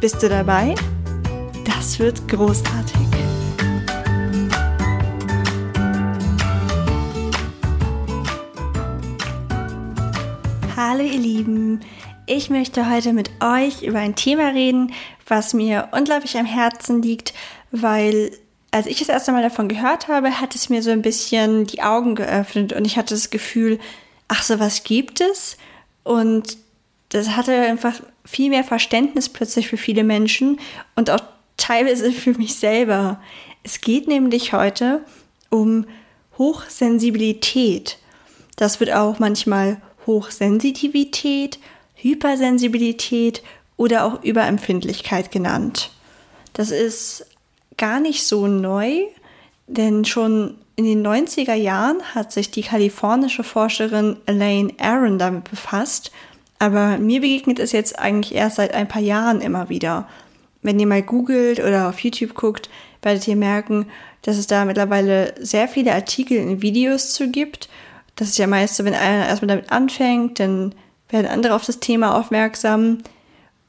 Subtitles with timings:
[0.00, 0.76] Bist du dabei?
[1.64, 2.94] Das wird großartig.
[10.76, 11.80] Hallo ihr Lieben,
[12.26, 14.92] ich möchte heute mit euch über ein Thema reden,
[15.26, 17.34] was mir unglaublich am Herzen liegt,
[17.72, 18.30] weil
[18.70, 21.82] als ich das erste Mal davon gehört habe, hat es mir so ein bisschen die
[21.82, 23.80] Augen geöffnet und ich hatte das Gefühl,
[24.28, 25.56] ach so was gibt es
[26.04, 26.56] und
[27.08, 27.94] das hatte einfach
[28.28, 30.60] viel mehr Verständnis plötzlich für viele Menschen
[30.96, 31.22] und auch
[31.56, 33.20] teilweise für mich selber.
[33.62, 35.02] Es geht nämlich heute
[35.50, 35.86] um
[36.36, 37.98] Hochsensibilität.
[38.56, 41.58] Das wird auch manchmal Hochsensitivität,
[41.94, 43.42] Hypersensibilität
[43.76, 45.90] oder auch Überempfindlichkeit genannt.
[46.52, 47.26] Das ist
[47.76, 49.02] gar nicht so neu,
[49.66, 56.12] denn schon in den 90er Jahren hat sich die kalifornische Forscherin Elaine Aron damit befasst
[56.58, 60.08] aber mir begegnet es jetzt eigentlich erst seit ein paar Jahren immer wieder.
[60.62, 62.68] Wenn ihr mal googelt oder auf YouTube guckt,
[63.02, 63.86] werdet ihr merken,
[64.22, 67.68] dass es da mittlerweile sehr viele Artikel und Videos zu gibt.
[68.16, 70.74] Das ist ja meist so, wenn einer erstmal damit anfängt, dann
[71.08, 72.98] werden andere auf das Thema aufmerksam.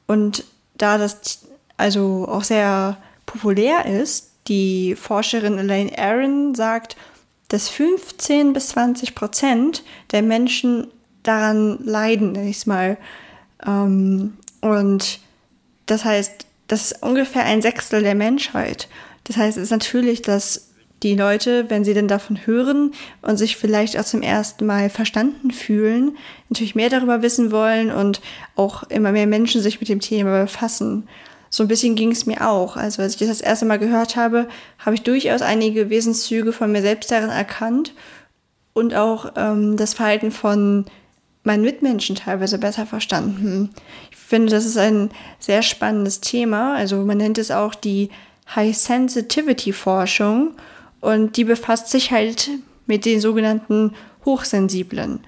[0.06, 0.44] Und
[0.76, 1.46] da das
[1.76, 2.96] also auch sehr
[3.26, 6.96] populär ist, die Forscherin Elaine Aaron sagt,
[7.48, 10.88] dass 15 bis 20 Prozent der Menschen
[11.22, 12.96] daran leiden, nenne ich es mal.
[13.66, 15.20] Ähm, und
[15.86, 18.88] das heißt, das ist ungefähr ein Sechstel der Menschheit.
[19.24, 20.70] Das heißt, es ist natürlich, dass
[21.02, 25.50] die Leute, wenn sie denn davon hören und sich vielleicht auch zum ersten Mal verstanden
[25.50, 26.16] fühlen,
[26.48, 28.20] natürlich mehr darüber wissen wollen und
[28.54, 31.08] auch immer mehr Menschen sich mit dem Thema befassen.
[31.48, 32.76] So ein bisschen ging es mir auch.
[32.76, 34.46] Also als ich das das erste Mal gehört habe,
[34.78, 37.94] habe ich durchaus einige Wesenszüge von mir selbst darin erkannt
[38.74, 40.84] und auch ähm, das Verhalten von
[41.42, 43.70] meinen Mitmenschen teilweise besser verstanden.
[44.10, 46.74] Ich finde, das ist ein sehr spannendes Thema.
[46.74, 48.10] Also man nennt es auch die
[48.54, 50.52] High Sensitivity Forschung
[51.00, 52.50] und die befasst sich halt
[52.86, 55.20] mit den sogenannten Hochsensiblen.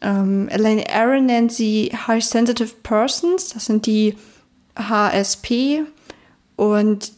[0.00, 4.16] Ähm, Elaine Aaron nennt sie High Sensitive Persons, das sind die
[4.76, 5.82] HSP
[6.56, 7.12] und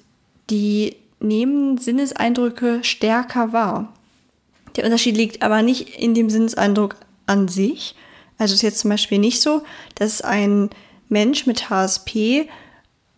[0.50, 3.92] die nehmen Sinneseindrücke stärker wahr.
[4.76, 6.96] Der Unterschied liegt aber nicht in dem Sinneseindruck
[7.26, 7.94] an sich,
[8.38, 9.62] also ist jetzt zum Beispiel nicht so,
[9.94, 10.70] dass ein
[11.08, 12.48] Mensch mit HSP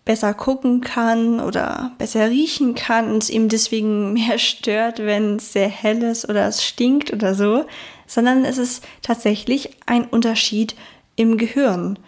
[0.04, 5.52] besser gucken kann oder besser riechen kann und es ihm deswegen mehr stört, wenn es
[5.52, 7.66] sehr hell ist oder es stinkt oder so,
[8.06, 10.76] sondern es ist tatsächlich ein Unterschied
[11.16, 11.98] im Gehirn.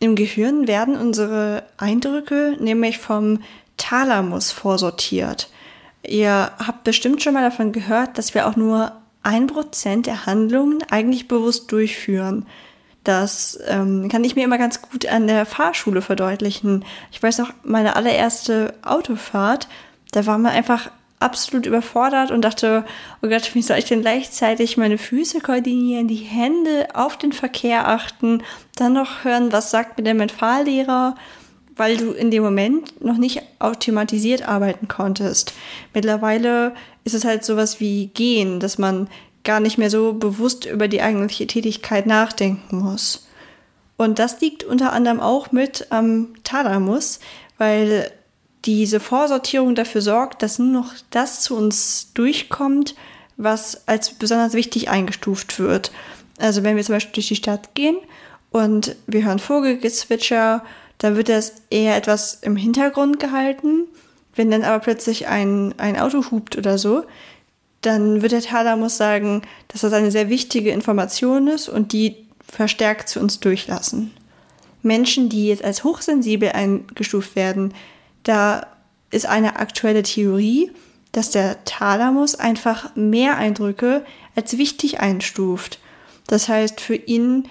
[0.00, 3.42] Im Gehirn werden unsere Eindrücke nämlich vom
[3.76, 5.50] Thalamus vorsortiert.
[6.06, 10.82] Ihr habt bestimmt schon mal davon gehört, dass wir auch nur ein Prozent der Handlungen
[10.90, 12.46] eigentlich bewusst durchführen.
[13.04, 16.84] Das ähm, kann ich mir immer ganz gut an der Fahrschule verdeutlichen.
[17.10, 19.68] Ich weiß noch, meine allererste Autofahrt,
[20.12, 22.84] da war man einfach absolut überfordert und dachte,
[23.22, 27.88] oh Gott, wie soll ich denn gleichzeitig meine Füße koordinieren, die Hände auf den Verkehr
[27.88, 28.42] achten,
[28.76, 31.14] dann noch hören, was sagt mir denn mein Fahrlehrer,
[31.80, 35.54] weil du in dem Moment noch nicht automatisiert arbeiten konntest.
[35.94, 36.74] Mittlerweile
[37.04, 39.08] ist es halt sowas wie gehen, dass man
[39.44, 43.28] gar nicht mehr so bewusst über die eigentliche Tätigkeit nachdenken muss.
[43.96, 47.18] Und das liegt unter anderem auch mit am Thalamus,
[47.56, 48.12] weil
[48.66, 52.94] diese Vorsortierung dafür sorgt, dass nur noch das zu uns durchkommt,
[53.38, 55.92] was als besonders wichtig eingestuft wird.
[56.38, 57.96] Also wenn wir zum Beispiel durch die Stadt gehen
[58.50, 60.62] und wir hören Vogelgezwitscher,
[61.00, 63.88] dann wird das eher etwas im Hintergrund gehalten
[64.34, 67.04] wenn dann aber plötzlich ein, ein Auto hupt oder so,
[67.82, 72.16] dann wird der Thalamus sagen, dass das eine sehr wichtige Information ist und die
[72.46, 74.12] verstärkt zu uns durchlassen.
[74.82, 77.74] Menschen, die jetzt als hochsensibel eingestuft werden,
[78.22, 78.66] da
[79.10, 80.70] ist eine aktuelle Theorie,
[81.12, 84.04] dass der Thalamus einfach mehr Eindrücke
[84.36, 85.80] als wichtig einstuft.
[86.28, 87.48] Das heißt, für ihn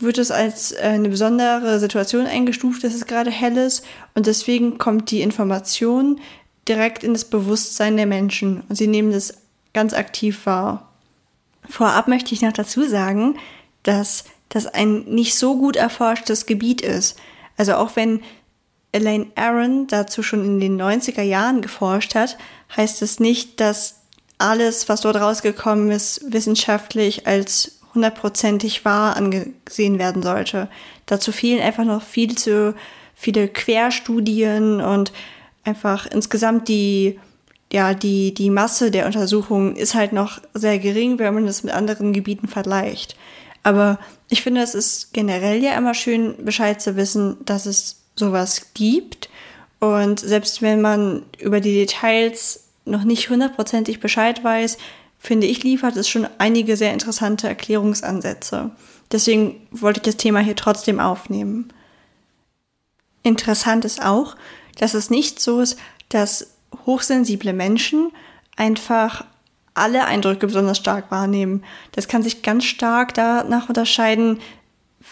[0.00, 3.84] wird es als äh, eine besondere Situation eingestuft, dass es gerade hell ist
[4.14, 6.20] und deswegen kommt die Information
[6.68, 9.34] direkt in das Bewusstsein der Menschen und sie nehmen das
[9.72, 10.92] ganz aktiv wahr.
[11.68, 13.36] Vorab möchte ich noch dazu sagen,
[13.82, 17.18] dass das ein nicht so gut erforschtes Gebiet ist.
[17.56, 18.20] Also auch wenn
[18.92, 22.38] Elaine Aron dazu schon in den 90er Jahren geforscht hat,
[22.76, 23.96] heißt es nicht, dass
[24.38, 30.68] alles, was dort rausgekommen ist, wissenschaftlich als hundertprozentig wahr angesehen werden sollte.
[31.06, 32.74] Dazu fehlen einfach noch viel zu
[33.14, 35.12] viele Querstudien und
[35.64, 37.18] einfach insgesamt die,
[37.72, 41.74] ja, die, die Masse der Untersuchungen ist halt noch sehr gering, wenn man das mit
[41.74, 43.16] anderen Gebieten vergleicht.
[43.62, 43.98] Aber
[44.30, 49.28] ich finde, es ist generell ja immer schön, Bescheid zu wissen, dass es sowas gibt.
[49.80, 54.78] Und selbst wenn man über die Details noch nicht hundertprozentig Bescheid weiß,
[55.18, 58.70] finde ich, liefert es schon einige sehr interessante Erklärungsansätze.
[59.10, 61.72] Deswegen wollte ich das Thema hier trotzdem aufnehmen.
[63.22, 64.36] Interessant ist auch,
[64.78, 65.78] dass es nicht so ist,
[66.08, 66.54] dass
[66.86, 68.12] hochsensible Menschen
[68.56, 69.24] einfach
[69.74, 71.64] alle Eindrücke besonders stark wahrnehmen.
[71.92, 74.40] Das kann sich ganz stark danach unterscheiden,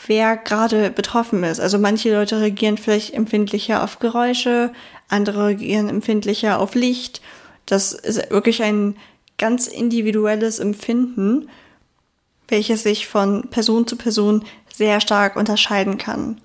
[0.06, 1.60] wer gerade betroffen ist.
[1.60, 4.72] Also manche Leute reagieren vielleicht empfindlicher auf Geräusche,
[5.08, 7.22] andere reagieren empfindlicher auf Licht.
[7.64, 8.96] Das ist wirklich ein
[9.38, 11.48] ganz individuelles Empfinden,
[12.48, 16.40] welches sich von Person zu Person sehr stark unterscheiden kann.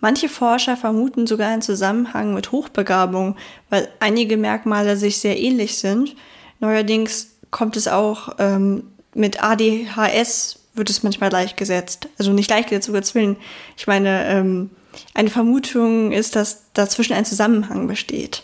[0.00, 3.36] Manche Forscher vermuten sogar einen Zusammenhang mit Hochbegabung,
[3.68, 6.16] weil einige Merkmale sich sehr ähnlich sind.
[6.58, 8.84] Neuerdings kommt es auch ähm,
[9.14, 12.08] mit ADHS, wird es manchmal gleichgesetzt.
[12.18, 13.36] Also nicht gleichgesetzt, sogar Willen.
[13.76, 14.70] Ich meine, ähm,
[15.14, 18.42] eine Vermutung ist, dass dazwischen ein Zusammenhang besteht.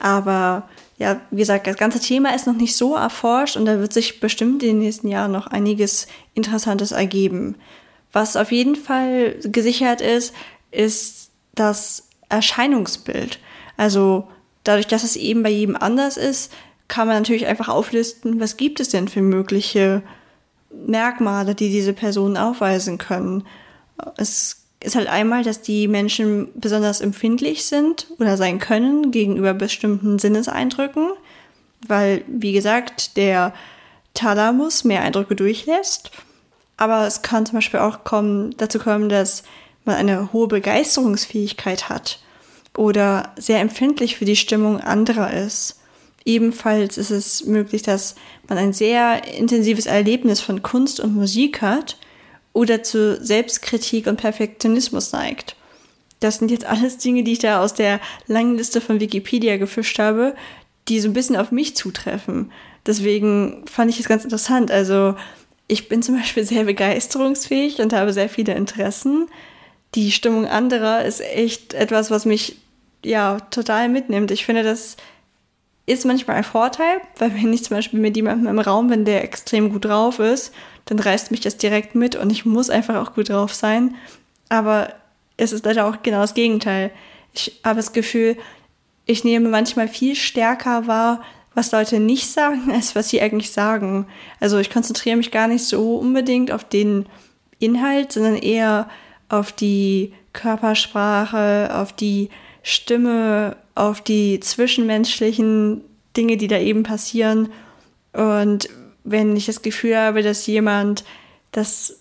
[0.00, 0.68] Aber
[0.98, 4.20] ja, wie gesagt, das ganze Thema ist noch nicht so erforscht und da wird sich
[4.20, 7.56] bestimmt in den nächsten Jahren noch einiges Interessantes ergeben.
[8.12, 10.32] Was auf jeden Fall gesichert ist,
[10.70, 13.38] ist das Erscheinungsbild.
[13.76, 14.26] Also
[14.64, 16.50] dadurch, dass es eben bei jedem anders ist,
[16.88, 20.02] kann man natürlich einfach auflisten, was gibt es denn für mögliche
[20.70, 23.44] Merkmale, die diese Personen aufweisen können.
[24.16, 30.18] Es ist halt einmal, dass die Menschen besonders empfindlich sind oder sein können gegenüber bestimmten
[30.18, 31.12] Sinneseindrücken,
[31.86, 33.54] weil, wie gesagt, der
[34.14, 36.10] Thalamus mehr Eindrücke durchlässt.
[36.76, 39.44] Aber es kann zum Beispiel auch kommen, dazu kommen, dass
[39.84, 42.20] man eine hohe Begeisterungsfähigkeit hat
[42.76, 45.80] oder sehr empfindlich für die Stimmung anderer ist.
[46.24, 48.16] Ebenfalls ist es möglich, dass
[48.48, 51.96] man ein sehr intensives Erlebnis von Kunst und Musik hat
[52.56, 55.56] oder zu Selbstkritik und Perfektionismus neigt.
[56.20, 59.98] Das sind jetzt alles Dinge, die ich da aus der langen Liste von Wikipedia gefischt
[59.98, 60.34] habe,
[60.88, 62.50] die so ein bisschen auf mich zutreffen.
[62.86, 64.70] Deswegen fand ich es ganz interessant.
[64.70, 65.14] Also
[65.68, 69.26] ich bin zum Beispiel sehr begeisterungsfähig und habe sehr viele Interessen
[69.96, 72.58] die Stimmung anderer ist echt etwas, was mich
[73.04, 74.30] ja total mitnimmt.
[74.30, 74.96] Ich finde, das
[75.86, 79.22] ist manchmal ein Vorteil, weil wenn ich zum Beispiel mit jemandem im Raum bin, der
[79.22, 80.52] extrem gut drauf ist,
[80.86, 83.94] dann reißt mich das direkt mit und ich muss einfach auch gut drauf sein.
[84.48, 84.92] Aber
[85.36, 86.90] es ist leider auch genau das Gegenteil.
[87.32, 88.36] Ich habe das Gefühl,
[89.04, 91.22] ich nehme manchmal viel stärker wahr,
[91.54, 94.06] was Leute nicht sagen, als was sie eigentlich sagen.
[94.40, 97.06] Also ich konzentriere mich gar nicht so unbedingt auf den
[97.58, 98.88] Inhalt, sondern eher
[99.28, 102.30] auf die Körpersprache, auf die
[102.62, 105.82] Stimme, auf die zwischenmenschlichen
[106.16, 107.50] Dinge, die da eben passieren.
[108.12, 108.68] Und
[109.04, 111.04] wenn ich das Gefühl habe, dass jemand
[111.52, 112.00] das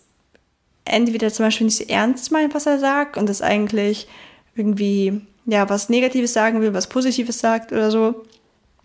[0.85, 4.07] entweder zum Beispiel nicht so ernst meint, was er sagt, und das eigentlich
[4.55, 8.23] irgendwie ja was Negatives sagen will, was Positives sagt oder so,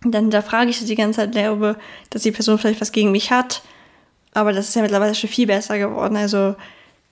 [0.02, 1.76] dann da frage ich die ganze Zeit, glaube,
[2.10, 3.62] dass die Person vielleicht was gegen mich hat.
[4.34, 6.16] Aber das ist ja mittlerweile schon viel besser geworden.
[6.16, 6.56] Also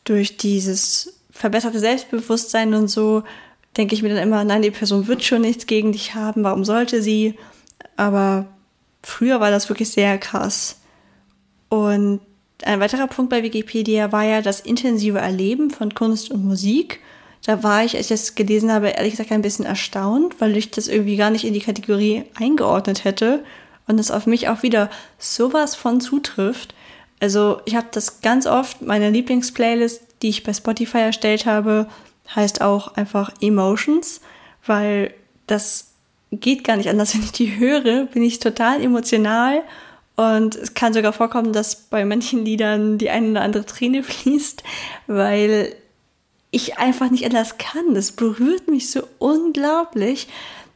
[0.04, 3.22] durch dieses verbesserte Selbstbewusstsein und so,
[3.78, 6.64] denke ich mir dann immer, nein, die Person wird schon nichts gegen dich haben, warum
[6.64, 7.38] sollte sie?
[7.96, 8.46] Aber
[9.02, 10.80] früher war das wirklich sehr krass.
[11.68, 12.20] Und
[12.64, 17.00] ein weiterer Punkt bei Wikipedia war ja das intensive Erleben von Kunst und Musik.
[17.44, 20.70] Da war ich, als ich das gelesen habe, ehrlich gesagt ein bisschen erstaunt, weil ich
[20.70, 23.44] das irgendwie gar nicht in die Kategorie eingeordnet hätte
[23.86, 26.74] und es auf mich auch wieder sowas von zutrifft.
[27.20, 31.86] Also ich habe das ganz oft, meine Lieblingsplaylist die ich bei Spotify erstellt habe,
[32.34, 34.20] heißt auch einfach Emotions,
[34.66, 35.14] weil
[35.46, 35.92] das
[36.30, 37.14] geht gar nicht anders.
[37.14, 39.62] Wenn ich die höre, bin ich total emotional
[40.16, 44.64] und es kann sogar vorkommen, dass bei manchen Liedern die eine oder andere Träne fließt,
[45.06, 45.74] weil
[46.50, 47.94] ich einfach nicht anders kann.
[47.94, 50.26] Das berührt mich so unglaublich.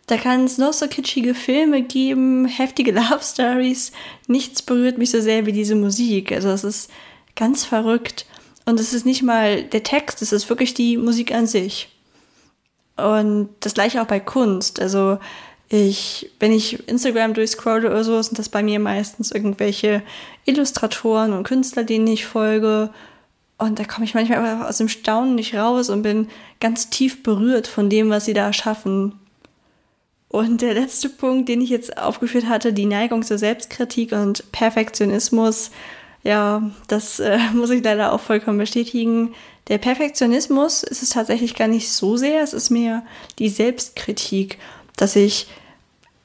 [0.06, 3.92] Da kann es noch so kitschige Filme geben, heftige Love Stories.
[4.28, 6.30] Nichts berührt mich so sehr wie diese Musik.
[6.30, 6.90] Also es ist
[7.34, 8.26] ganz verrückt.
[8.64, 11.88] Und es ist nicht mal der Text, es ist wirklich die Musik an sich.
[12.96, 14.80] Und das gleiche auch bei Kunst.
[14.80, 15.18] Also
[15.68, 20.02] ich, wenn ich Instagram durchscrolle oder so, sind das bei mir meistens irgendwelche
[20.44, 22.90] Illustratoren und Künstler, denen ich folge.
[23.58, 26.28] Und da komme ich manchmal einfach aus dem Staunen nicht raus und bin
[26.60, 29.18] ganz tief berührt von dem, was sie da schaffen.
[30.28, 35.70] Und der letzte Punkt, den ich jetzt aufgeführt hatte, die Neigung zur Selbstkritik und Perfektionismus,
[36.22, 39.34] ja, das äh, muss ich leider auch vollkommen bestätigen.
[39.68, 43.04] Der Perfektionismus ist es tatsächlich gar nicht so sehr, es ist mehr
[43.38, 44.58] die Selbstkritik,
[44.96, 45.46] dass ich,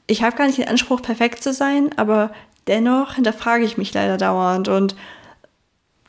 [0.06, 2.32] ich habe gar nicht den Anspruch, perfekt zu sein, aber
[2.66, 4.68] dennoch hinterfrage ich mich leider dauernd.
[4.68, 4.96] Und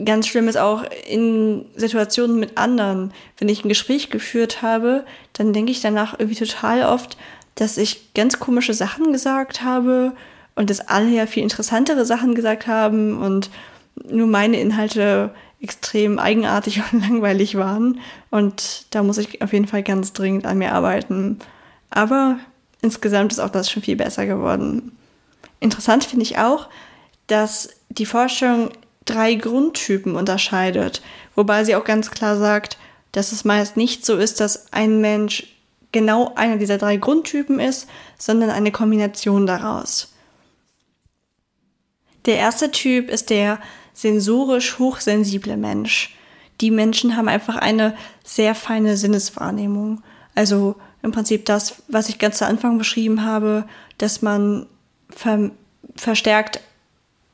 [0.03, 5.53] ganz schlimm ist auch in Situationen mit anderen, wenn ich ein Gespräch geführt habe, dann
[5.53, 7.17] denke ich danach irgendwie total oft,
[7.55, 10.13] dass ich ganz komische Sachen gesagt habe
[10.55, 13.49] und dass alle ja viel interessantere Sachen gesagt haben und
[14.07, 17.99] nur meine Inhalte extrem eigenartig und langweilig waren.
[18.29, 21.39] Und da muss ich auf jeden Fall ganz dringend an mir arbeiten.
[21.89, 22.39] Aber
[22.81, 24.95] insgesamt ist auch das schon viel besser geworden.
[25.59, 26.69] Interessant finde ich auch,
[27.27, 28.69] dass die Forschung
[29.05, 31.01] drei Grundtypen unterscheidet,
[31.35, 32.77] wobei sie auch ganz klar sagt,
[33.11, 35.47] dass es meist nicht so ist, dass ein Mensch
[35.91, 40.13] genau einer dieser drei Grundtypen ist, sondern eine Kombination daraus.
[42.25, 43.59] Der erste Typ ist der
[44.01, 46.15] sensorisch hochsensible Mensch.
[46.61, 50.01] Die Menschen haben einfach eine sehr feine Sinneswahrnehmung.
[50.35, 53.65] Also im Prinzip das, was ich ganz zu Anfang beschrieben habe,
[53.97, 54.67] dass man
[55.09, 55.51] ver
[55.95, 56.61] verstärkt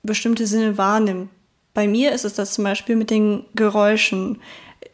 [0.04, 1.30] bestimmte Sinne wahrnimmt.
[1.74, 4.40] Bei mir ist es das zum Beispiel mit den Geräuschen.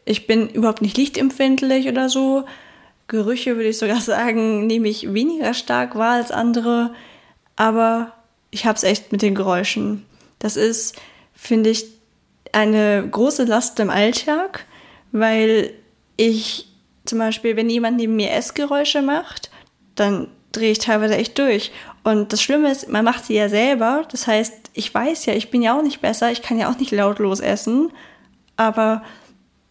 [0.04, 2.44] Ich bin überhaupt nicht lichtempfindlich oder so,
[3.12, 6.92] Gerüche würde ich sogar sagen, nehme ich weniger stark wahr als andere,
[7.56, 8.12] aber
[8.50, 10.04] ich habe es echt mit den Geräuschen.
[10.38, 10.96] Das ist,
[11.42, 11.86] finde ich,
[12.52, 14.64] eine große Last im Alltag,
[15.10, 15.72] weil
[16.16, 16.68] ich
[17.04, 19.50] zum Beispiel, wenn jemand neben mir Essgeräusche macht,
[19.96, 21.72] dann drehe ich teilweise echt durch.
[22.04, 24.06] Und das Schlimme ist, man macht sie ja selber.
[24.10, 26.78] Das heißt, ich weiß ja, ich bin ja auch nicht besser, ich kann ja auch
[26.78, 27.90] nicht lautlos essen.
[28.56, 29.02] Aber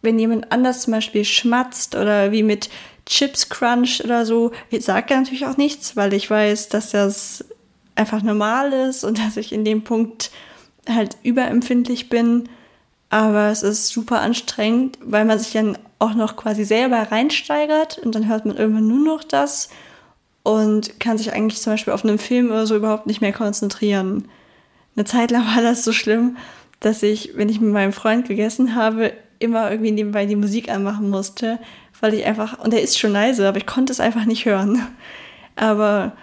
[0.01, 2.69] wenn jemand anders zum Beispiel schmatzt oder wie mit
[3.05, 4.51] Chips Crunch oder so.
[4.69, 7.45] Ich sage natürlich auch nichts, weil ich weiß, dass das
[7.95, 10.31] einfach normal ist und dass ich in dem Punkt
[10.89, 12.49] halt überempfindlich bin.
[13.09, 18.15] Aber es ist super anstrengend, weil man sich dann auch noch quasi selber reinsteigert und
[18.15, 19.69] dann hört man irgendwann nur noch das
[20.43, 24.27] und kann sich eigentlich zum Beispiel auf einem Film oder so überhaupt nicht mehr konzentrieren.
[24.95, 26.37] Eine Zeit lang war das so schlimm,
[26.79, 31.09] dass ich, wenn ich mit meinem Freund gegessen habe, immer irgendwie nebenbei die Musik anmachen
[31.09, 31.59] musste,
[31.99, 34.87] weil ich einfach, und er ist schon leise, aber ich konnte es einfach nicht hören.
[35.55, 36.13] Aber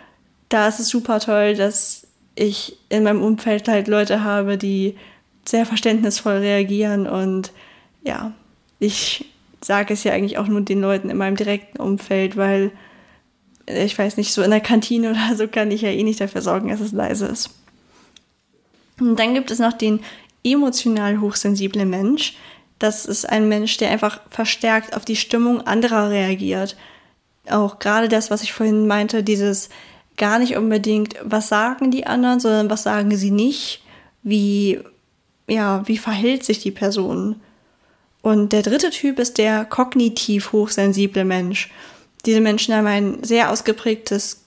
[0.48, 2.07] da ist es super toll, dass
[2.38, 4.96] ich in meinem Umfeld halt Leute habe, die
[5.44, 7.52] sehr verständnisvoll reagieren und
[8.02, 8.32] ja,
[8.78, 9.24] ich
[9.60, 12.70] sage es ja eigentlich auch nur den Leuten in meinem direkten Umfeld, weil
[13.66, 16.42] ich weiß nicht, so in der Kantine oder so kann ich ja eh nicht dafür
[16.42, 17.50] sorgen, dass es leise ist.
[19.00, 20.00] Und dann gibt es noch den
[20.44, 22.36] emotional hochsensiblen Mensch,
[22.78, 26.76] das ist ein Mensch, der einfach verstärkt auf die Stimmung anderer reagiert.
[27.50, 29.68] Auch gerade das, was ich vorhin meinte, dieses
[30.18, 33.82] gar nicht unbedingt, was sagen die anderen, sondern was sagen sie nicht,
[34.22, 34.80] wie,
[35.48, 37.36] ja, wie verhält sich die Person.
[38.20, 41.70] Und der dritte Typ ist der kognitiv hochsensible Mensch.
[42.26, 44.44] Diese Menschen haben ein sehr ausgeprägtes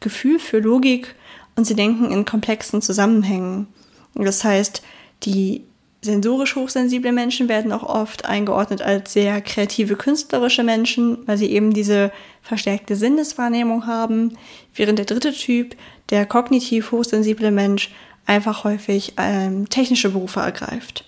[0.00, 1.14] Gefühl für Logik
[1.56, 3.68] und sie denken in komplexen Zusammenhängen.
[4.14, 4.82] Das heißt,
[5.24, 5.64] die
[6.04, 11.72] Sensorisch hochsensible Menschen werden auch oft eingeordnet als sehr kreative künstlerische Menschen, weil sie eben
[11.72, 12.10] diese
[12.42, 14.36] verstärkte Sinneswahrnehmung haben,
[14.74, 15.76] während der dritte Typ,
[16.10, 17.92] der kognitiv hochsensible Mensch,
[18.26, 21.04] einfach häufig ähm, technische Berufe ergreift.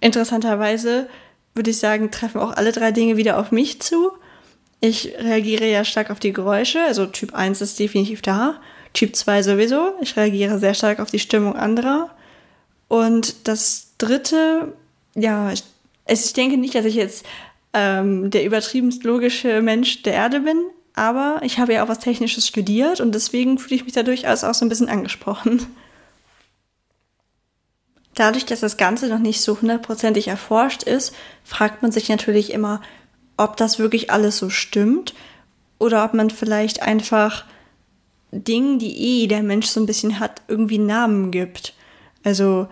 [0.00, 1.08] Interessanterweise
[1.54, 4.12] würde ich sagen, treffen auch alle drei Dinge wieder auf mich zu.
[4.80, 8.58] Ich reagiere ja stark auf die Geräusche, also Typ 1 ist definitiv da,
[8.94, 9.92] Typ 2 sowieso.
[10.00, 12.10] Ich reagiere sehr stark auf die Stimmung anderer.
[12.88, 14.72] Und das dritte,
[15.14, 15.62] ja, ich,
[16.08, 17.24] ich denke nicht, dass ich jetzt
[17.72, 20.58] ähm, der übertriebenst logische Mensch der Erde bin,
[20.94, 24.44] aber ich habe ja auch was Technisches studiert und deswegen fühle ich mich da durchaus
[24.44, 25.66] auch so ein bisschen angesprochen.
[28.14, 31.14] Dadurch, dass das Ganze noch nicht so hundertprozentig erforscht ist,
[31.44, 32.82] fragt man sich natürlich immer,
[33.36, 35.14] ob das wirklich alles so stimmt
[35.78, 37.44] oder ob man vielleicht einfach
[38.32, 41.74] Dingen, die eh der Mensch so ein bisschen hat, irgendwie Namen gibt.
[42.22, 42.68] Also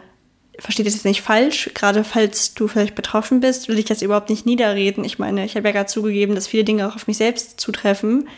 [0.58, 4.28] versteht das jetzt nicht falsch, gerade falls du vielleicht betroffen bist, will ich das überhaupt
[4.30, 5.04] nicht niederreden.
[5.04, 8.28] Ich meine, ich habe ja gerade zugegeben, dass viele Dinge auch auf mich selbst zutreffen,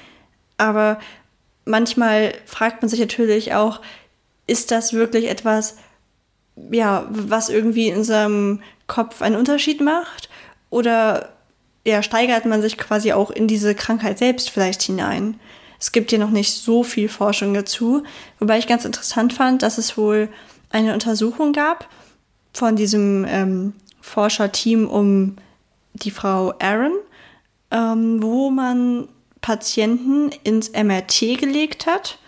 [0.59, 1.01] aber
[1.65, 3.81] manchmal fragt man sich natürlich auch,
[4.47, 5.77] ist das wirklich etwas,
[6.71, 10.29] ja, was irgendwie in seinem Kopf einen Unterschied macht?
[10.69, 11.33] Oder
[11.87, 15.41] ja, steigert man sich quasi auch in diese Krankheit selbst vielleicht hinein?
[15.79, 18.03] Es gibt ja noch nicht so viel Forschung dazu,
[18.39, 20.29] wobei ich ganz interessant fand, dass es wohl
[20.71, 21.89] eine Untersuchung gab,
[22.53, 25.37] von diesem ähm, Forscherteam um
[25.95, 26.93] die Frau Aaron,
[27.71, 29.09] ähm, wo man
[29.41, 32.19] Patienten ins MRT gelegt hat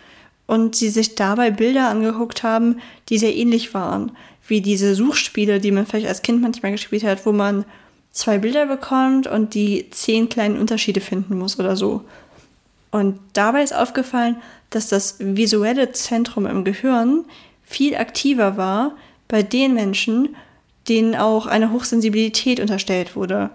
[0.46, 4.12] und sie sich dabei Bilder angeguckt haben, die sehr ähnlich waren,
[4.46, 7.64] wie diese Suchspiele, die man vielleicht als Kind manchmal gespielt hat, wo man
[8.10, 12.04] zwei Bilder bekommt und die zehn kleinen Unterschiede finden muss oder so.
[12.90, 14.36] Und dabei ist aufgefallen,
[14.70, 17.24] dass das visuelle Zentrum im Gehirn
[17.62, 18.92] viel aktiver war
[19.32, 20.36] bei den Menschen,
[20.90, 23.48] denen auch eine Hochsensibilität unterstellt wurde.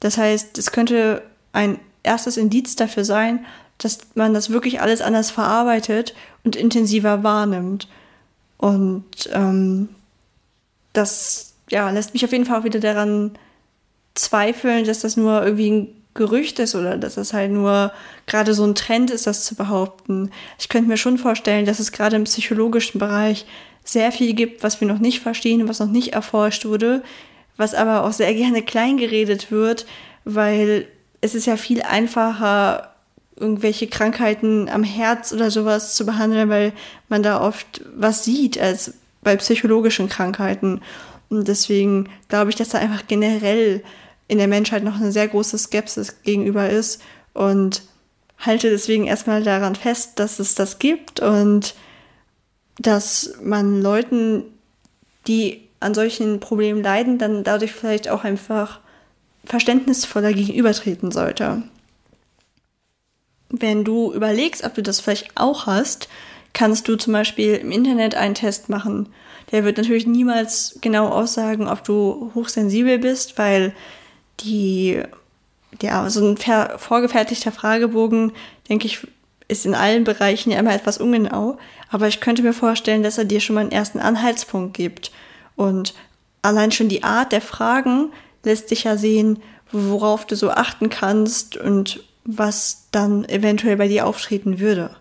[0.00, 1.22] Das heißt, es könnte
[1.52, 3.44] ein erstes Indiz dafür sein,
[3.76, 7.86] dass man das wirklich alles anders verarbeitet und intensiver wahrnimmt.
[8.56, 9.90] Und ähm,
[10.94, 13.32] das ja, lässt mich auf jeden Fall auch wieder daran
[14.14, 17.92] zweifeln, dass das nur irgendwie ein Gerücht ist oder dass das halt nur
[18.26, 20.30] gerade so ein Trend ist, das zu behaupten.
[20.58, 23.44] Ich könnte mir schon vorstellen, dass es gerade im psychologischen Bereich
[23.84, 27.02] sehr viel gibt, was wir noch nicht verstehen, was noch nicht erforscht wurde,
[27.56, 29.86] was aber auch sehr gerne kleingeredet wird,
[30.24, 30.86] weil
[31.20, 32.94] es ist ja viel einfacher,
[33.36, 36.72] irgendwelche Krankheiten am Herz oder sowas zu behandeln, weil
[37.08, 40.80] man da oft was sieht als bei psychologischen Krankheiten.
[41.30, 43.82] Und deswegen glaube ich, dass da einfach generell
[44.28, 47.82] in der Menschheit noch eine sehr große Skepsis gegenüber ist und
[48.38, 51.74] halte deswegen erstmal daran fest, dass es das gibt und
[52.80, 54.44] dass man Leuten,
[55.26, 58.80] die an solchen Problemen leiden, dann dadurch vielleicht auch einfach
[59.44, 61.62] verständnisvoller gegenübertreten sollte.
[63.50, 66.08] Wenn du überlegst, ob du das vielleicht auch hast,
[66.54, 69.08] kannst du zum Beispiel im Internet einen Test machen.
[69.52, 73.74] Der wird natürlich niemals genau aussagen, ob du hochsensibel bist, weil
[74.40, 75.02] die,
[75.82, 76.36] ja, so ein
[76.78, 78.32] vorgefertigter Fragebogen,
[78.68, 79.06] denke ich,
[79.50, 81.58] ist in allen Bereichen ja immer etwas ungenau.
[81.90, 85.10] Aber ich könnte mir vorstellen, dass er dir schon mal einen ersten Anhaltspunkt gibt.
[85.56, 85.94] Und
[86.42, 88.12] allein schon die Art der Fragen
[88.44, 94.06] lässt sich ja sehen, worauf du so achten kannst und was dann eventuell bei dir
[94.06, 94.94] auftreten würde.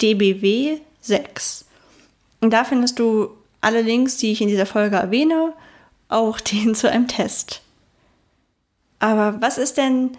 [0.00, 1.64] dbw6.
[2.40, 5.52] Und da findest du alle Links, die ich in dieser Folge erwähne,
[6.08, 7.62] auch den zu einem Test.
[8.98, 10.16] Aber was ist denn,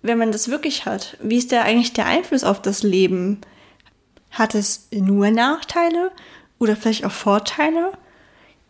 [0.00, 1.16] wenn man das wirklich hat?
[1.22, 3.40] Wie ist der eigentlich der Einfluss auf das Leben?
[4.30, 6.10] Hat es nur Nachteile
[6.58, 7.92] oder vielleicht auch Vorteile?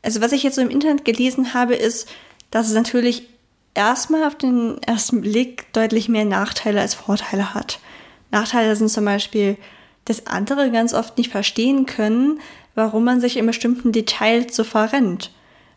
[0.02, 2.08] Also was ich jetzt so im Internet gelesen habe, ist,
[2.50, 3.28] dass es natürlich
[3.74, 7.78] erstmal auf den ersten Blick deutlich mehr Nachteile als Vorteile hat.
[8.32, 9.56] Nachteile sind zum Beispiel,
[10.04, 12.40] dass andere ganz oft nicht verstehen können,
[12.74, 15.30] warum man sich in bestimmten Details so verrennt.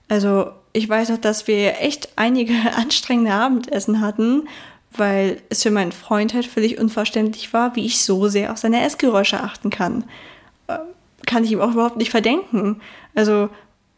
[0.08, 4.48] Also ich weiß auch, dass wir echt einige anstrengende Abendessen hatten,
[4.92, 8.84] weil es für meinen Freund halt völlig unverständlich war, wie ich so sehr auf seine
[8.84, 10.06] Essgeräusche achten kann.
[10.68, 10.80] Ähm,
[11.26, 12.82] kann ich ihm auch überhaupt nicht verdenken.
[13.14, 13.50] Also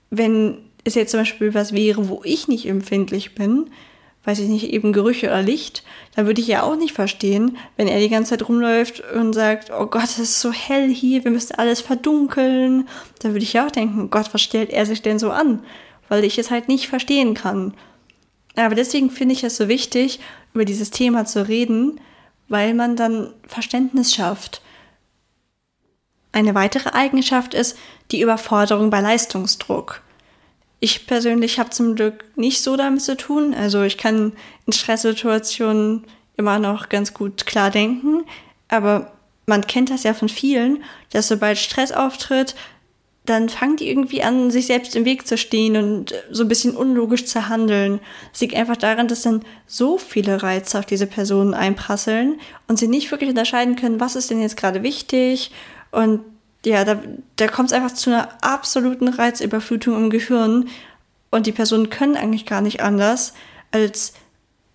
[0.10, 3.70] wenn es jetzt zum Beispiel was wäre, wo ich nicht empfindlich bin,
[4.28, 7.88] weiß ich nicht, eben Gerüche oder Licht, dann würde ich ja auch nicht verstehen, wenn
[7.88, 11.32] er die ganze Zeit rumläuft und sagt, oh Gott, es ist so hell hier, wir
[11.32, 12.90] müssen alles verdunkeln.
[13.22, 15.64] Dann würde ich ja auch denken, Gott, was stellt er sich denn so an?
[16.10, 17.74] Weil ich es halt nicht verstehen kann.
[18.58, 20.20] Aber deswegen finde ich es so wichtig,
[20.54, 22.02] über dieses Thema zu reden,
[22.50, 24.62] weil man dann Verständnis schafft.
[26.34, 27.78] Eine weitere Eigenschaft ist
[28.12, 30.02] die Überforderung bei Leistungsdruck.
[30.80, 33.54] Ich persönlich habe zum Glück nicht so damit zu tun.
[33.54, 34.34] Also ich kann
[34.66, 38.26] in Stresssituationen immer noch ganz gut klar denken.
[38.68, 39.12] Aber
[39.48, 42.56] man kennt das ja von vielen, dass sobald Stress auftritt,
[43.26, 46.78] dann fangen die irgendwie an, sich selbst im Weg zu stehen und so ein bisschen
[46.78, 48.00] unlogisch zu handeln.
[48.34, 52.88] Es liegt einfach daran, dass dann so viele Reize auf diese Personen einprasseln und sie
[52.88, 55.52] nicht wirklich unterscheiden können, was ist denn jetzt gerade wichtig
[55.92, 56.22] und
[56.66, 57.02] ja, da,
[57.36, 60.68] da kommt es einfach zu einer absoluten Reizüberflutung im Gehirn
[61.30, 63.34] und die Personen können eigentlich gar nicht anders,
[63.72, 64.14] als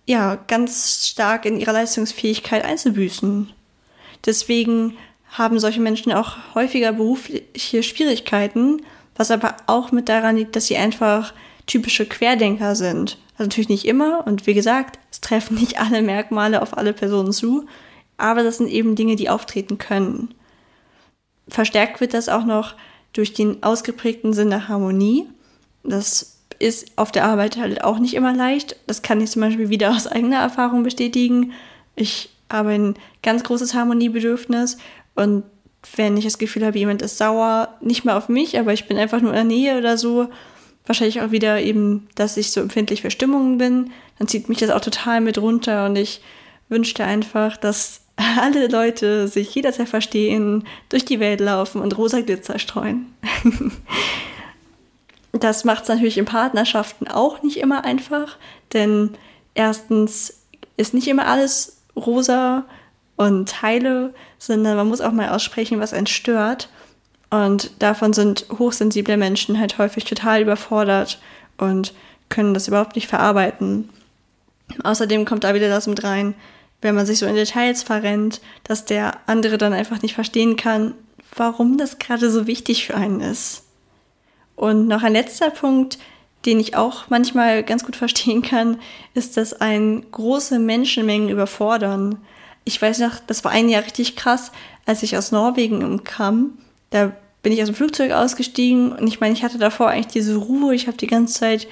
[0.05, 3.51] ja, ganz stark in ihrer Leistungsfähigkeit einzubüßen.
[4.25, 4.97] Deswegen
[5.29, 8.81] haben solche Menschen auch häufiger berufliche Schwierigkeiten,
[9.15, 11.33] was aber auch mit daran liegt, dass sie einfach
[11.65, 13.17] typische Querdenker sind.
[13.37, 17.31] Also natürlich nicht immer und wie gesagt, es treffen nicht alle Merkmale auf alle Personen
[17.31, 17.65] zu,
[18.17, 20.33] aber das sind eben Dinge, die auftreten können.
[21.53, 22.73] Verstärkt wird das auch noch
[23.13, 25.27] durch den ausgeprägten Sinn der Harmonie.
[25.83, 28.75] Das ist auf der Arbeit halt auch nicht immer leicht.
[28.87, 31.51] Das kann ich zum Beispiel wieder aus eigener Erfahrung bestätigen.
[31.95, 34.79] Ich habe ein ganz großes Harmoniebedürfnis
[35.13, 35.43] und
[35.95, 38.97] wenn ich das Gefühl habe, jemand ist sauer, nicht mal auf mich, aber ich bin
[38.97, 40.29] einfach nur in der Nähe oder so,
[40.87, 44.71] wahrscheinlich auch wieder eben, dass ich so empfindlich für Stimmungen bin, dann zieht mich das
[44.71, 46.19] auch total mit runter und ich
[46.67, 48.02] wünschte einfach, dass
[48.39, 53.13] alle Leute sich jederzeit verstehen, durch die Welt laufen und rosa Glitzer streuen.
[55.31, 58.37] das macht es natürlich in Partnerschaften auch nicht immer einfach,
[58.73, 59.11] denn
[59.55, 60.41] erstens
[60.77, 62.65] ist nicht immer alles rosa
[63.15, 66.69] und heile, sondern man muss auch mal aussprechen, was einen stört.
[67.29, 71.19] Und davon sind hochsensible Menschen halt häufig total überfordert
[71.57, 71.93] und
[72.29, 73.89] können das überhaupt nicht verarbeiten.
[74.83, 76.35] Außerdem kommt da wieder das mit rein,
[76.83, 80.93] wenn man sich so in Details verrennt, dass der andere dann einfach nicht verstehen kann,
[81.35, 83.63] warum das gerade so wichtig für einen ist.
[84.55, 85.97] Und noch ein letzter Punkt,
[86.45, 88.79] den ich auch manchmal ganz gut verstehen kann,
[89.13, 92.17] ist, dass ein große Menschenmengen überfordern.
[92.65, 94.51] Ich weiß noch, das war ein Jahr richtig krass,
[94.85, 96.57] als ich aus Norwegen kam.
[96.89, 100.35] Da bin ich aus dem Flugzeug ausgestiegen und ich meine, ich hatte davor eigentlich diese
[100.35, 100.75] Ruhe.
[100.75, 101.67] Ich habe die ganze Zeit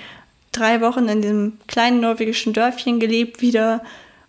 [0.52, 3.82] drei Wochen in dem kleinen norwegischen Dörfchen gelebt wieder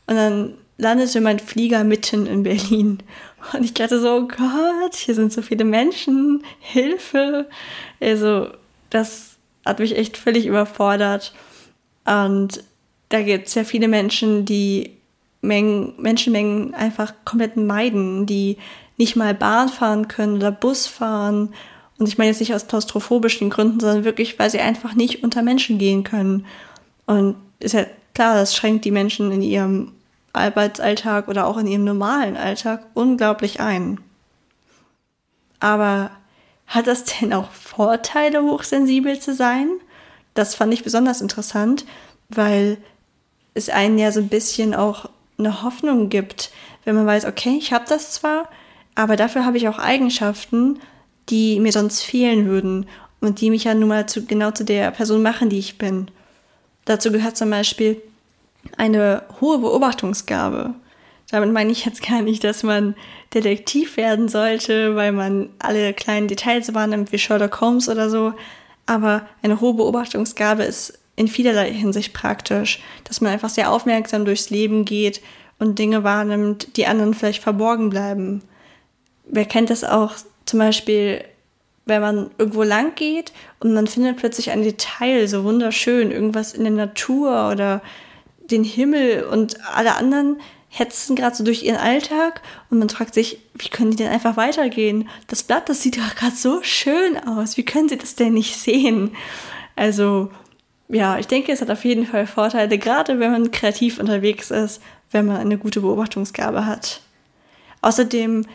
[0.07, 2.99] und dann landete mein Flieger mitten in Berlin.
[3.53, 7.49] Und ich dachte so, oh Gott, hier sind so viele Menschen, Hilfe.
[8.01, 8.49] Also,
[8.90, 11.35] das hat mich echt völlig überfordert.
[12.05, 12.62] Und
[13.09, 14.90] da gibt es ja viele Menschen, die
[15.40, 18.59] Mengen, Menschenmengen einfach komplett meiden, die
[18.97, 21.53] nicht mal Bahn fahren können oder Bus fahren.
[21.99, 25.42] Und ich meine jetzt nicht aus klaustrophobischen Gründen, sondern wirklich, weil sie einfach nicht unter
[25.42, 26.47] Menschen gehen können.
[27.07, 29.92] Und ist ja klar, das schränkt die Menschen in ihrem
[30.33, 34.01] Arbeitsalltag oder auch in ihrem normalen Alltag unglaublich ein.
[35.61, 36.11] Aber
[36.66, 39.68] hat das denn auch Vorteile, hochsensibel zu sein?
[40.35, 41.85] Das fand ich besonders interessant,
[42.29, 42.79] weil
[43.55, 46.51] es einen ja so ein bisschen auch eine Hoffnung gibt,
[46.85, 48.49] wenn man weiß, okay, ich habe das zwar,
[48.95, 50.81] aber dafür habe ich auch Eigenschaften,
[51.29, 52.87] die mir sonst fehlen würden
[53.21, 56.11] und die mich ja nun mal zu, genau zu der Person machen, die ich bin.
[56.85, 58.03] Dazu gehört zum Beispiel
[58.77, 60.75] eine hohe Beobachtungsgabe.
[61.31, 62.94] Damit meine ich jetzt gar nicht, dass man
[63.33, 68.35] Detektiv werden sollte, weil man alle kleinen Details wahrnimmt wie Sherlock Holmes oder so.
[68.87, 74.51] Aber eine hohe Beobachtungsgabe ist in vielerlei Hinsicht praktisch, dass man einfach sehr aufmerksam durchs
[74.51, 75.22] Leben geht
[75.59, 78.42] und Dinge wahrnimmt, die anderen vielleicht verborgen bleiben.
[79.25, 81.25] Wer kennt das auch zum Beispiel,
[81.87, 86.64] wenn man irgendwo lang geht und man findet plötzlich ein Detail so wunderschön, irgendwas in
[86.64, 87.83] der Natur oder
[88.50, 93.38] den Himmel und alle anderen hetzen gerade so durch ihren Alltag und man fragt sich,
[93.55, 95.09] wie können die denn einfach weitergehen?
[95.26, 97.59] Das Blatt, das sieht doch gerade so schön aus.
[97.59, 99.14] Wie können sie das denn nicht sehen?
[99.76, 100.31] Also,
[100.88, 104.81] ja, ich denke, es hat auf jeden Fall Vorteile, gerade wenn man kreativ unterwegs ist,
[105.11, 107.02] wenn man eine gute Beobachtungsgabe hat.
[107.83, 108.46] Außerdem,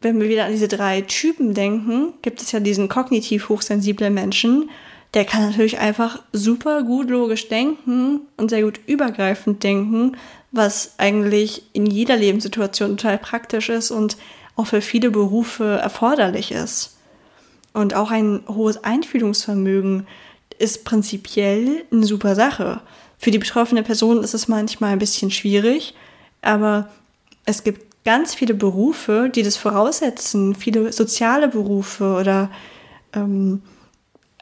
[0.00, 4.70] wenn wir wieder an diese drei Typen denken, gibt es ja diesen kognitiv hochsensiblen Menschen,
[5.14, 10.16] der kann natürlich einfach super gut logisch denken und sehr gut übergreifend denken,
[10.52, 14.16] was eigentlich in jeder Lebenssituation total praktisch ist und
[14.56, 16.96] auch für viele Berufe erforderlich ist.
[17.72, 20.06] Und auch ein hohes Einfühlungsvermögen
[20.58, 22.80] ist prinzipiell eine super Sache.
[23.18, 25.94] Für die betroffene Person ist es manchmal ein bisschen schwierig,
[26.40, 26.88] aber
[27.44, 32.50] es gibt ganz viele Berufe, die das voraussetzen, viele soziale Berufe oder
[33.12, 33.62] ähm,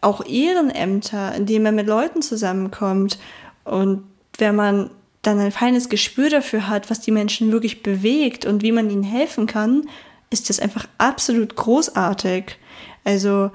[0.05, 3.19] auch Ehrenämter, in denen man mit Leuten zusammenkommt.
[3.65, 4.05] Und
[4.39, 4.91] wenn man
[5.23, 9.03] dann ein feines Gespür dafür hat, was die Menschen wirklich bewegt und wie man ihnen
[9.03, 9.89] helfen kann,
[10.31, 12.57] ist das einfach absolut großartig.
[13.05, 13.51] Also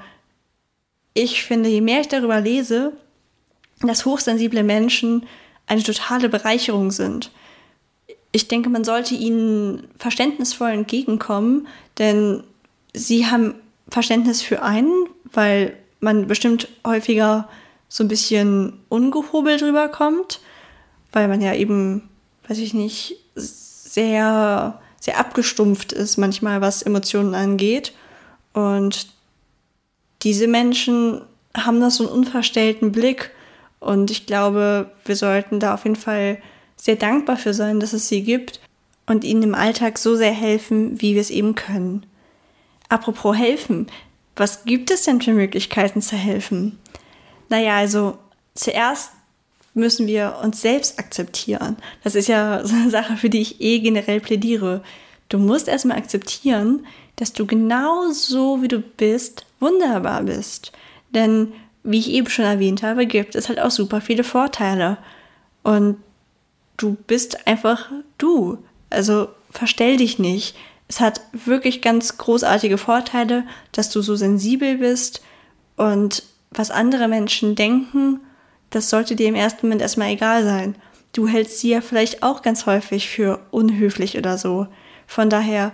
[1.14, 2.94] ich finde, je mehr ich darüber lese,
[3.82, 5.26] dass hochsensible Menschen
[5.68, 7.32] eine totale Bereicherung sind.
[8.32, 12.44] Ich denke, man sollte ihnen verständnisvoll entgegenkommen, denn
[12.94, 13.56] sie haben
[13.90, 14.92] Verständnis für einen,
[15.32, 17.48] weil man bestimmt häufiger
[17.88, 20.40] so ein bisschen ungehobelt rüberkommt,
[21.12, 22.10] weil man ja eben,
[22.48, 27.94] weiß ich nicht, sehr, sehr abgestumpft ist manchmal, was Emotionen angeht.
[28.54, 29.08] Und
[30.22, 31.22] diese Menschen
[31.56, 33.32] haben da so einen unverstellten Blick.
[33.80, 36.42] Und ich glaube, wir sollten da auf jeden Fall
[36.76, 38.60] sehr dankbar für sein, dass es sie gibt
[39.06, 42.06] und ihnen im Alltag so sehr helfen, wie wir es eben können.
[42.90, 43.88] Apropos helfen,
[44.40, 46.80] was gibt es denn für Möglichkeiten zu helfen?
[47.50, 48.18] Naja, also
[48.56, 49.12] zuerst
[49.74, 51.78] müssen wir uns selbst akzeptieren.
[52.04, 54.82] Das ist ja so eine Sache, für die ich eh generell plädiere.
[55.30, 56.86] Du musst erstmal akzeptieren,
[57.18, 60.72] dass du genau so, wie du bist, wunderbar bist.
[61.14, 64.98] Denn, wie ich eben schon erwähnt habe, gibt es halt auch super viele Vorteile.
[65.64, 65.98] Und
[66.78, 68.58] du bist einfach du.
[68.90, 70.56] Also verstell dich nicht
[70.90, 75.22] es hat wirklich ganz großartige Vorteile, dass du so sensibel bist
[75.78, 78.20] und was andere Menschen denken,
[78.72, 80.76] das sollte dir im ersten Moment erstmal egal sein.
[81.12, 84.68] du hältst sie ja vielleicht auch ganz häufig für unhöflich oder so.
[85.08, 85.74] Von daher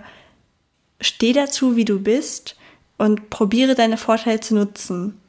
[1.00, 2.56] steh dazu, wie du bist
[2.96, 5.20] und probiere deine Vorteile zu nutzen.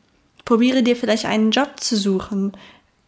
[0.45, 2.53] Probiere dir vielleicht einen Job zu suchen,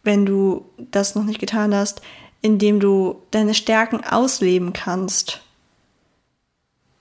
[0.02, 2.02] wenn du das noch nicht getan hast,
[2.42, 5.40] in dem du deine Stärken ausleben kannst.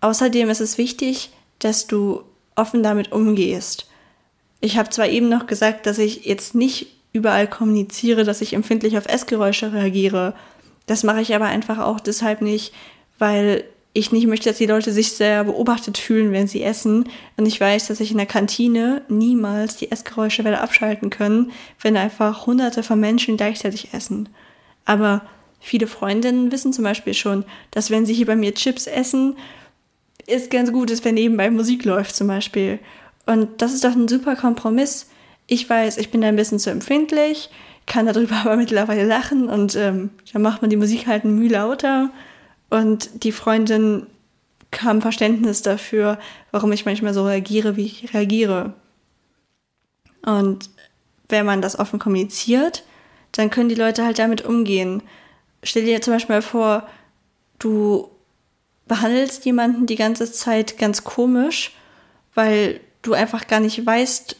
[0.01, 2.23] Außerdem ist es wichtig, dass du
[2.55, 3.87] offen damit umgehst.
[4.61, 8.97] Ich habe zwar eben noch gesagt, dass ich jetzt nicht überall kommuniziere, dass ich empfindlich
[8.97, 10.35] auf Essgeräusche reagiere.
[10.85, 12.73] Das mache ich aber einfach auch deshalb nicht,
[13.17, 17.09] weil ich nicht möchte, dass die Leute sich sehr beobachtet fühlen, wenn sie essen.
[17.37, 21.97] Und ich weiß, dass ich in der Kantine niemals die Essgeräusche werde abschalten können, wenn
[21.97, 24.29] einfach hunderte von Menschen gleichzeitig essen.
[24.85, 25.23] Aber
[25.59, 29.35] viele Freundinnen wissen zum Beispiel schon, dass wenn sie hier bei mir Chips essen,
[30.29, 32.79] ist ganz gut ist, wenn nebenbei Musik läuft zum Beispiel.
[33.25, 35.09] Und das ist doch ein super Kompromiss.
[35.47, 37.49] Ich weiß, ich bin da ein bisschen zu empfindlich,
[37.85, 41.49] kann darüber aber mittlerweile lachen und ähm, dann macht man die Musik halt ein Mühe
[41.49, 42.11] lauter.
[42.69, 44.05] Und die Freundin
[44.71, 46.19] kam Verständnis dafür,
[46.51, 48.73] warum ich manchmal so reagiere, wie ich reagiere.
[50.23, 50.69] Und
[51.27, 52.83] wenn man das offen kommuniziert,
[53.31, 55.01] dann können die Leute halt damit umgehen.
[55.63, 56.87] Stell dir zum Beispiel mal vor,
[57.59, 58.09] du
[58.89, 61.71] behandelst jemanden die ganze Zeit ganz komisch,
[62.35, 64.35] weil du einfach gar nicht weißt,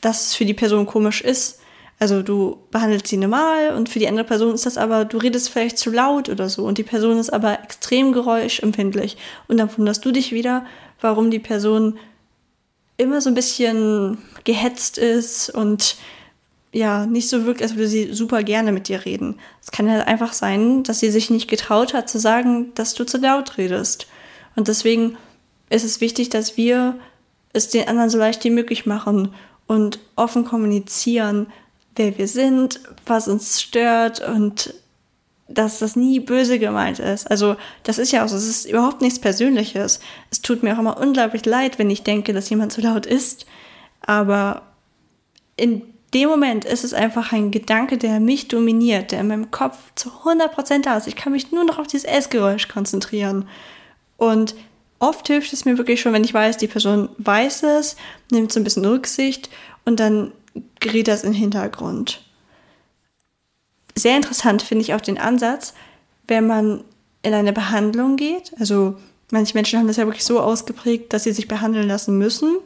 [0.00, 1.58] dass es für die Person komisch ist.
[1.98, 5.48] Also du behandelst sie normal und für die andere Person ist das aber, du redest
[5.48, 9.16] vielleicht zu laut oder so und die Person ist aber extrem geräuschempfindlich.
[9.48, 10.66] Und dann wunderst du dich wieder,
[11.00, 11.98] warum die Person
[12.96, 15.96] immer so ein bisschen gehetzt ist und
[16.74, 19.38] ja, nicht so wirkt, als würde sie super gerne mit dir reden.
[19.62, 23.06] Es kann ja einfach sein, dass sie sich nicht getraut hat zu sagen, dass du
[23.06, 24.08] zu laut redest.
[24.56, 25.16] Und deswegen
[25.70, 26.98] ist es wichtig, dass wir
[27.52, 29.32] es den anderen so leicht wie möglich machen
[29.68, 31.46] und offen kommunizieren,
[31.94, 34.74] wer wir sind, was uns stört und
[35.46, 37.30] dass das nie böse gemeint ist.
[37.30, 40.00] Also das ist ja auch so, es ist überhaupt nichts Persönliches.
[40.32, 43.46] Es tut mir auch immer unglaublich leid, wenn ich denke, dass jemand zu laut ist.
[44.00, 44.62] Aber
[45.56, 49.76] in dem Moment ist es einfach ein Gedanke, der mich dominiert, der in meinem Kopf
[49.96, 51.08] zu 100% da ist.
[51.08, 53.48] Ich kann mich nur noch auf dieses Essgeräusch konzentrieren.
[54.16, 54.54] Und
[55.00, 57.96] oft hilft es mir wirklich schon, wenn ich weiß, die Person weiß es,
[58.30, 59.50] nimmt so ein bisschen Rücksicht
[59.84, 60.32] und dann
[60.80, 62.22] gerät das in den Hintergrund.
[63.96, 65.74] Sehr interessant finde ich auch den Ansatz,
[66.26, 66.84] wenn man
[67.22, 68.52] in eine Behandlung geht.
[68.58, 68.96] Also
[69.30, 72.56] manche Menschen haben das ja wirklich so ausgeprägt, dass sie sich behandeln lassen müssen.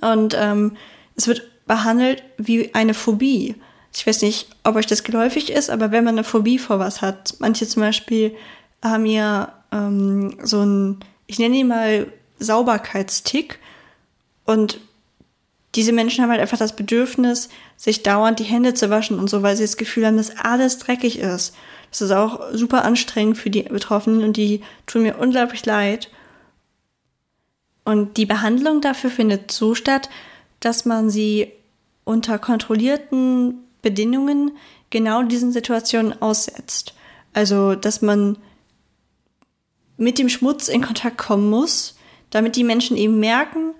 [0.00, 0.76] Und ähm,
[1.16, 3.54] es wird behandelt wie eine Phobie.
[3.94, 7.00] Ich weiß nicht, ob euch das geläufig ist, aber wenn man eine Phobie vor was
[7.00, 8.34] hat, manche zum Beispiel
[8.82, 13.60] haben ja ähm, so ein, ich nenne ihn mal Sauberkeitstick
[14.46, 14.80] und
[15.76, 19.44] diese Menschen haben halt einfach das Bedürfnis, sich dauernd die Hände zu waschen und so,
[19.44, 21.54] weil sie das Gefühl haben, dass alles dreckig ist.
[21.92, 26.10] Das ist auch super anstrengend für die Betroffenen und die tun mir unglaublich leid.
[27.84, 30.10] Und die Behandlung dafür findet so statt,
[30.60, 31.52] dass man sie
[32.10, 34.56] unter kontrollierten Bedingungen
[34.90, 36.94] genau diesen Situationen aussetzt.
[37.32, 38.36] Also, dass man
[39.96, 41.96] mit dem Schmutz in Kontakt kommen muss,
[42.30, 43.74] damit die Menschen eben merken,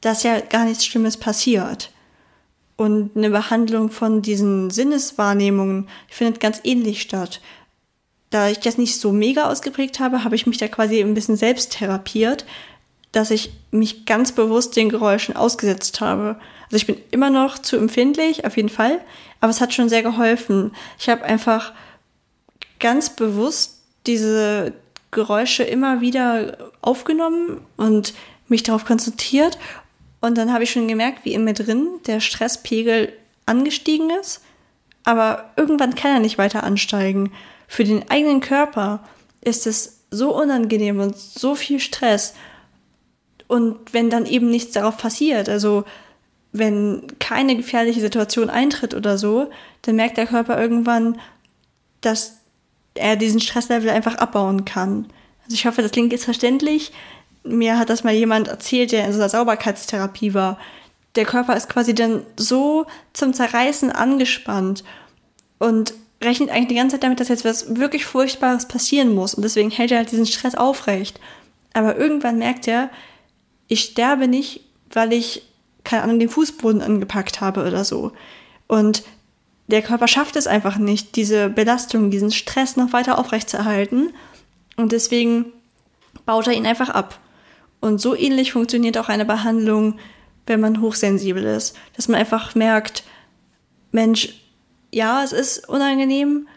[0.00, 1.90] dass ja gar nichts Schlimmes passiert.
[2.76, 7.40] Und eine Behandlung von diesen Sinneswahrnehmungen findet ganz ähnlich statt.
[8.30, 11.36] Da ich das nicht so mega ausgeprägt habe, habe ich mich da quasi ein bisschen
[11.36, 12.46] selbst therapiert,
[13.12, 16.36] dass ich mich ganz bewusst den Geräuschen ausgesetzt habe.
[16.74, 19.00] Also ich bin immer noch zu empfindlich, auf jeden Fall,
[19.38, 20.72] aber es hat schon sehr geholfen.
[20.98, 21.72] Ich habe einfach
[22.80, 24.72] ganz bewusst diese
[25.12, 28.12] Geräusche immer wieder aufgenommen und
[28.48, 29.56] mich darauf konzentriert
[30.20, 33.12] und dann habe ich schon gemerkt, wie in mir drin der Stresspegel
[33.46, 34.40] angestiegen ist.
[35.04, 37.30] Aber irgendwann kann er nicht weiter ansteigen.
[37.68, 38.98] Für den eigenen Körper
[39.42, 42.34] ist es so unangenehm und so viel Stress.
[43.46, 45.84] Und wenn dann eben nichts darauf passiert, also
[46.54, 49.50] wenn keine gefährliche Situation eintritt oder so,
[49.82, 51.20] dann merkt der Körper irgendwann,
[52.00, 52.38] dass
[52.94, 55.06] er diesen Stresslevel einfach abbauen kann.
[55.44, 56.92] Also ich hoffe, das klingt jetzt verständlich
[57.44, 60.58] mir hat das mal jemand erzählt, der in so einer Sauberkeitstherapie war.
[61.14, 64.82] Der Körper ist quasi dann so zum Zerreißen angespannt
[65.58, 69.34] und rechnet eigentlich die ganze Zeit damit, dass jetzt was wirklich Furchtbares passieren muss.
[69.34, 71.20] Und deswegen hält er halt diesen Stress aufrecht.
[71.74, 72.88] Aber irgendwann merkt er,
[73.68, 75.42] ich sterbe nicht, weil ich,
[75.84, 78.12] keine Ahnung, den Fußboden angepackt habe oder so.
[78.66, 79.04] Und
[79.66, 84.12] der Körper schafft es einfach nicht, diese Belastung, diesen Stress noch weiter aufrechtzuerhalten.
[84.76, 85.46] Und deswegen
[86.26, 87.18] baut er ihn einfach ab.
[87.80, 89.98] Und so ähnlich funktioniert auch eine Behandlung,
[90.46, 91.76] wenn man hochsensibel ist.
[91.96, 93.04] Dass man einfach merkt,
[93.92, 94.40] Mensch,
[94.90, 96.48] ja, es ist unangenehm,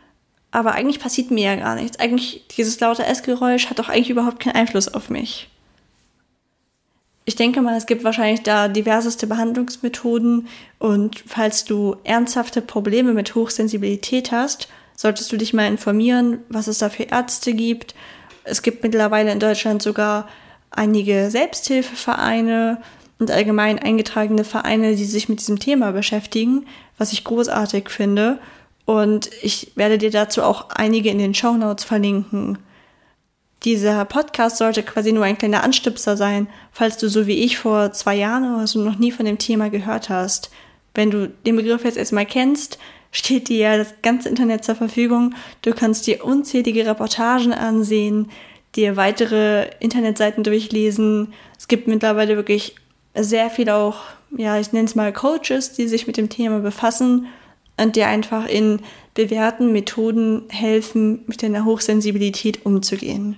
[0.51, 1.99] aber eigentlich passiert mir ja gar nichts.
[1.99, 5.49] Eigentlich, dieses laute Essgeräusch hat doch eigentlich überhaupt keinen Einfluss auf mich.
[7.27, 10.47] Ich denke mal, es gibt wahrscheinlich da diverseste Behandlungsmethoden
[10.79, 16.77] und falls du ernsthafte Probleme mit Hochsensibilität hast, solltest du dich mal informieren, was es
[16.77, 17.95] da für Ärzte gibt.
[18.45, 20.29] Es gibt mittlerweile in Deutschland sogar
[20.71, 22.81] einige Selbsthilfevereine
[23.19, 26.65] und allgemein eingetragene Vereine, die sich mit diesem Thema beschäftigen,
[26.97, 28.39] was ich großartig finde.
[28.85, 32.57] Und ich werde dir dazu auch einige in den Show Notes verlinken.
[33.63, 37.91] Dieser Podcast sollte quasi nur ein kleiner Anstupser sein, falls du so wie ich vor
[37.91, 40.51] zwei Jahren oder so noch nie von dem Thema gehört hast.
[40.93, 42.77] Wenn du den Begriff jetzt erstmal kennst,
[43.11, 45.33] steht dir ja das ganze Internet zur Verfügung.
[45.63, 48.29] Du kannst dir unzählige Reportagen ansehen,
[48.75, 51.33] dir weitere Internetseiten durchlesen.
[51.57, 52.75] Es gibt mittlerweile wirklich
[53.15, 54.01] sehr viel auch,
[54.37, 57.27] ja, ich nenne es mal Coaches, die sich mit dem Thema befassen
[57.77, 58.81] und dir einfach in
[59.15, 63.37] bewährten Methoden helfen, mit deiner Hochsensibilität umzugehen.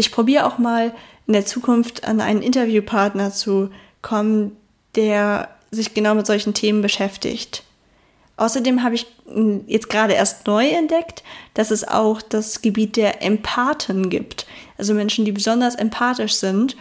[0.00, 0.94] Ich probiere auch mal
[1.26, 3.68] in der Zukunft an einen Interviewpartner zu
[4.00, 4.56] kommen,
[4.94, 7.64] der sich genau mit solchen Themen beschäftigt.
[8.38, 9.06] Außerdem habe ich
[9.66, 14.46] jetzt gerade erst neu entdeckt, dass es auch das Gebiet der Empathen gibt.
[14.78, 16.78] Also Menschen, die besonders empathisch sind.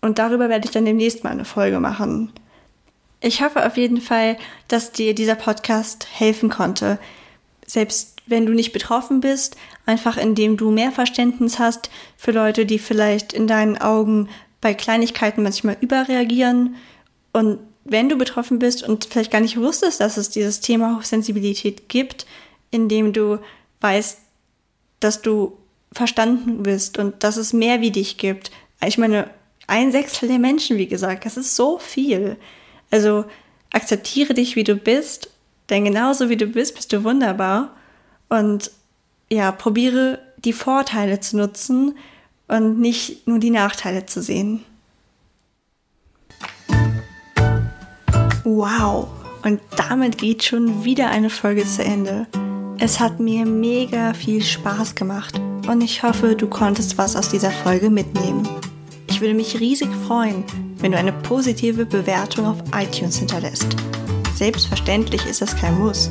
[0.00, 2.32] Und darüber werde ich dann demnächst mal eine Folge machen.
[3.20, 4.36] Ich hoffe auf jeden Fall,
[4.68, 7.00] dass dir dieser Podcast helfen konnte.
[7.66, 12.78] Selbst wenn du nicht betroffen bist, einfach indem du mehr Verständnis hast für Leute, die
[12.78, 14.28] vielleicht in deinen Augen
[14.60, 16.76] bei Kleinigkeiten manchmal überreagieren
[17.32, 21.88] und wenn du betroffen bist und vielleicht gar nicht wusstest, dass es dieses Thema Hochsensibilität
[21.88, 22.26] gibt,
[22.70, 23.38] indem du
[23.80, 24.18] weißt,
[25.00, 25.56] dass du
[25.92, 28.50] verstanden bist und dass es mehr wie dich gibt.
[28.86, 29.30] Ich meine,
[29.66, 32.36] ein Sechstel der Menschen, wie gesagt, das ist so viel.
[32.90, 33.24] Also
[33.72, 35.30] akzeptiere dich, wie du bist,
[35.68, 37.76] denn genauso wie du bist, bist du wunderbar.
[38.30, 38.70] Und
[39.30, 41.96] ja, probiere die Vorteile zu nutzen
[42.48, 44.64] und nicht nur die Nachteile zu sehen.
[48.44, 49.08] Wow,
[49.44, 52.26] und damit geht schon wieder eine Folge zu Ende.
[52.78, 55.38] Es hat mir mega viel Spaß gemacht
[55.68, 58.48] und ich hoffe, du konntest was aus dieser Folge mitnehmen.
[59.08, 60.44] Ich würde mich riesig freuen,
[60.78, 63.76] wenn du eine positive Bewertung auf iTunes hinterlässt.
[64.34, 66.10] Selbstverständlich ist das kein Muss,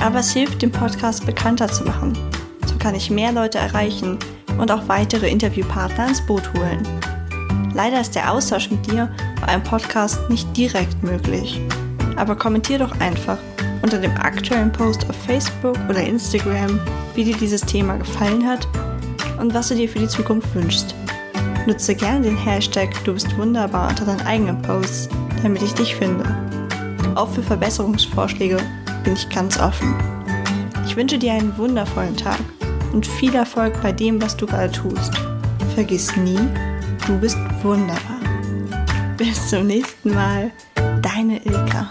[0.00, 2.16] aber es hilft, den Podcast bekannter zu machen.
[2.66, 4.18] So kann ich mehr Leute erreichen
[4.58, 6.82] und auch weitere Interviewpartner ins Boot holen.
[7.74, 9.08] Leider ist der Austausch mit dir
[9.40, 11.60] bei einem Podcast nicht direkt möglich.
[12.16, 13.38] Aber kommentier doch einfach
[13.82, 16.80] unter dem aktuellen Post auf Facebook oder Instagram,
[17.14, 18.66] wie dir dieses Thema gefallen hat
[19.38, 20.94] und was du dir für die Zukunft wünschst.
[21.66, 25.08] Nutze gerne den Hashtag Du bist wunderbar unter deinen eigenen Posts,
[25.42, 26.24] damit ich dich finde.
[27.14, 28.58] Auch für Verbesserungsvorschläge
[29.04, 29.94] bin ich ganz offen.
[30.86, 32.40] Ich wünsche dir einen wundervollen Tag
[32.92, 35.12] und viel Erfolg bei dem, was du gerade tust.
[35.74, 36.40] Vergiss nie,
[37.06, 38.20] du bist wunderbar.
[39.16, 40.50] Bis zum nächsten Mal,
[41.02, 41.90] deine Ilka.